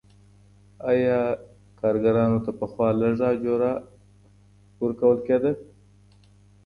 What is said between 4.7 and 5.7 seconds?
ورکول کیده؟